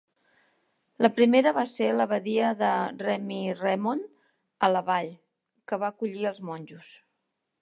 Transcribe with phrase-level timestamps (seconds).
[1.05, 2.71] La primera va ser l'abadia de
[3.03, 4.03] Remiremont,
[4.69, 5.15] a la vall,
[5.69, 6.95] que va acollir els monjos.